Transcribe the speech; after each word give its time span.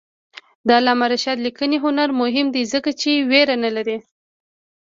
د 0.67 0.67
علامه 0.77 1.05
رشاد 1.13 1.37
لیکنی 1.45 1.77
هنر 1.85 2.09
مهم 2.21 2.47
دی 2.55 2.63
ځکه 2.73 2.89
چې 3.01 3.25
ویره 3.29 3.55
نه 3.63 3.69
لري. 3.75 3.97